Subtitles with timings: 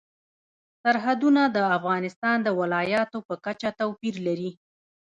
[0.83, 4.51] سرحدونه د افغانستان د ولایاتو په کچه توپیر لري.